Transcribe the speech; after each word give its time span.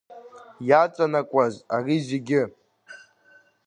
Иаҵанакуаз 0.69 1.55
ари 1.75 1.97
зегьы? 2.07 2.41